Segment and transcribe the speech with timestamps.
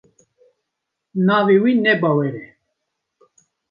[1.27, 2.45] Navê wî ne Bawer e.